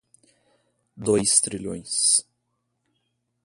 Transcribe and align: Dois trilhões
Dois 0.97 1.41
trilhões 1.41 2.25